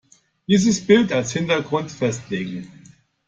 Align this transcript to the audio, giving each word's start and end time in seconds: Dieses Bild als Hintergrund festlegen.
Dieses 0.47 0.81
Bild 0.83 1.11
als 1.11 1.31
Hintergrund 1.33 1.91
festlegen. 1.91 2.71